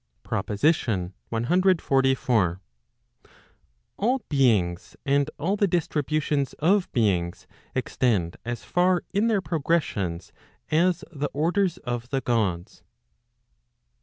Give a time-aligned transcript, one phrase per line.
[0.23, 2.57] PROPOSITION CXLIV.
[3.99, 10.33] AH beings, and all the distributions of beings, extend as far in their progressions,
[10.71, 12.81] as the orders of the Gods.